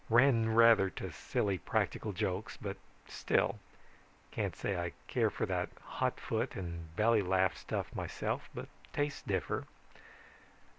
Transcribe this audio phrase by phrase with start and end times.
[0.09, 2.75] Ran rather to silly practical jokes, but
[3.07, 3.59] still.
[4.31, 9.21] Can't say I care for that hot foot and belly laugh stuff myself, but tastes
[9.21, 9.65] differ.